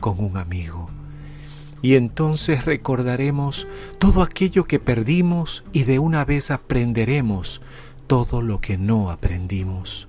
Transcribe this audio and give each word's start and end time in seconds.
con 0.00 0.20
un 0.20 0.36
amigo. 0.36 0.88
Y 1.80 1.94
entonces 1.94 2.64
recordaremos 2.64 3.66
todo 3.98 4.22
aquello 4.22 4.64
que 4.64 4.78
perdimos 4.78 5.64
y 5.72 5.84
de 5.84 5.98
una 5.98 6.24
vez 6.24 6.50
aprenderemos 6.50 7.60
todo 8.06 8.42
lo 8.42 8.60
que 8.60 8.78
no 8.78 9.10
aprendimos. 9.10 10.08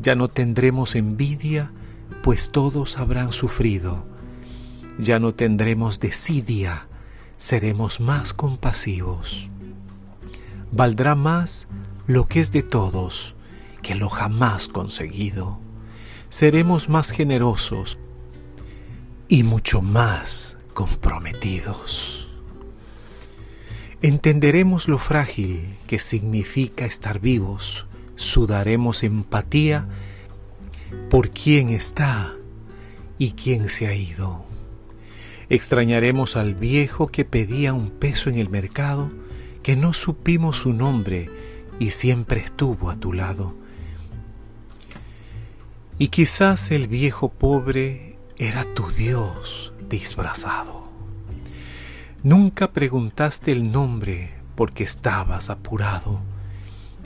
Ya 0.00 0.14
no 0.14 0.28
tendremos 0.28 0.94
envidia, 0.94 1.72
pues 2.22 2.52
todos 2.52 2.98
habrán 2.98 3.32
sufrido. 3.32 4.04
Ya 4.98 5.18
no 5.18 5.34
tendremos 5.34 5.98
desidia, 5.98 6.86
seremos 7.36 8.00
más 8.00 8.32
compasivos. 8.32 9.48
Valdrá 10.72 11.14
más 11.14 11.66
lo 12.06 12.26
que 12.26 12.40
es 12.40 12.52
de 12.52 12.62
todos 12.62 13.34
que 13.82 13.94
lo 13.94 14.08
jamás 14.08 14.68
conseguido. 14.68 15.58
Seremos 16.28 16.88
más 16.88 17.10
generosos, 17.10 17.98
y 19.30 19.44
mucho 19.44 19.80
más 19.80 20.58
comprometidos. 20.74 22.28
Entenderemos 24.02 24.88
lo 24.88 24.98
frágil 24.98 25.78
que 25.86 26.00
significa 26.00 26.84
estar 26.84 27.20
vivos, 27.20 27.86
sudaremos 28.16 29.04
empatía 29.04 29.86
por 31.10 31.30
quién 31.30 31.70
está 31.70 32.34
y 33.18 33.32
quién 33.32 33.68
se 33.68 33.86
ha 33.86 33.94
ido. 33.94 34.44
Extrañaremos 35.48 36.34
al 36.34 36.56
viejo 36.56 37.06
que 37.06 37.24
pedía 37.24 37.72
un 37.72 37.90
peso 37.90 38.30
en 38.30 38.36
el 38.36 38.50
mercado, 38.50 39.12
que 39.62 39.76
no 39.76 39.94
supimos 39.94 40.56
su 40.56 40.72
nombre 40.72 41.30
y 41.78 41.90
siempre 41.90 42.40
estuvo 42.40 42.90
a 42.90 42.96
tu 42.96 43.12
lado. 43.12 43.54
Y 45.98 46.08
quizás 46.08 46.72
el 46.72 46.88
viejo 46.88 47.28
pobre 47.28 48.09
era 48.40 48.64
tu 48.64 48.88
Dios 48.88 49.74
disfrazado. 49.90 50.88
Nunca 52.22 52.72
preguntaste 52.72 53.52
el 53.52 53.70
nombre 53.70 54.30
porque 54.54 54.82
estabas 54.82 55.50
apurado. 55.50 56.20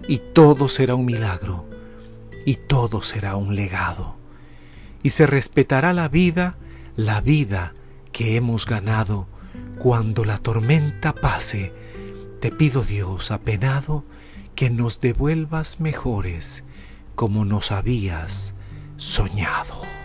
Y 0.07 0.19
todo 0.19 0.69
será 0.69 0.95
un 0.95 1.07
milagro, 1.07 1.69
y 2.47 2.55
todo 2.55 3.03
será 3.03 3.35
un 3.35 3.57
legado. 3.57 4.15
Y 5.03 5.11
se 5.11 5.27
respetará 5.27 5.93
la 5.93 6.09
vida, 6.09 6.57
la 6.95 7.21
vida 7.21 7.75
que 8.13 8.37
hemos 8.37 8.65
ganado. 8.65 9.27
Cuando 9.81 10.25
la 10.25 10.39
tormenta 10.39 11.15
pase, 11.15 11.73
te 12.41 12.53
pido 12.53 12.83
Dios 12.83 13.33
apenado 13.33 14.05
que 14.55 14.71
nos 14.71 15.01
devuelvas 15.01 15.81
mejores 15.81 16.63
como 17.17 17.45
nos 17.45 17.73
habías 17.73 18.55
soñado. 18.99 20.04